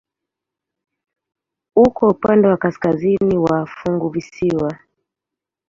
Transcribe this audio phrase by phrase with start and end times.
[1.75, 4.77] Uko upande wa kaskazini wa funguvisiwa.